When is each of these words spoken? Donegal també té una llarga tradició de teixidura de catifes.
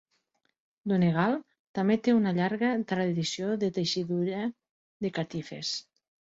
Donegal 0.91 1.37
també 1.81 1.97
té 2.07 2.15
una 2.21 2.33
llarga 2.39 2.73
tradició 2.93 3.53
de 3.67 3.71
teixidura 3.79 4.43
de 5.07 5.17
catifes. 5.23 5.79